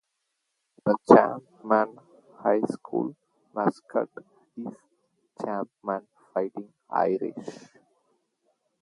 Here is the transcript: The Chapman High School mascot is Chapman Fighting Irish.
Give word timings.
The 0.83 0.97
Chapman 1.07 1.99
High 2.39 2.61
School 2.71 3.15
mascot 3.53 4.09
is 4.57 4.73
Chapman 5.39 6.07
Fighting 6.33 6.73
Irish. 6.89 7.69